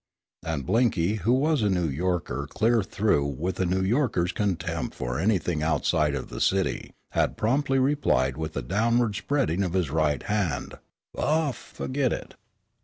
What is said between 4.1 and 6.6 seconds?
contempt for anything outside of the